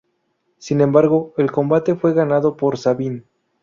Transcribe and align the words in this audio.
Sin 0.57 0.81
embargo, 0.81 1.31
el 1.37 1.51
combate 1.51 1.93
fue 1.93 2.13
ganado 2.15 2.57
por 2.57 2.75
Sabin. 2.79 3.23